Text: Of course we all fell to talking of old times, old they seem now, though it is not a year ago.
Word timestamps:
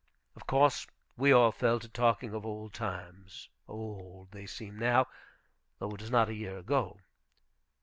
Of 0.35 0.47
course 0.47 0.87
we 1.15 1.31
all 1.31 1.51
fell 1.51 1.79
to 1.79 1.87
talking 1.87 2.33
of 2.33 2.43
old 2.43 2.73
times, 2.73 3.49
old 3.67 4.31
they 4.31 4.47
seem 4.47 4.79
now, 4.79 5.05
though 5.77 5.91
it 5.93 6.01
is 6.01 6.09
not 6.09 6.27
a 6.27 6.33
year 6.33 6.57
ago. 6.57 6.97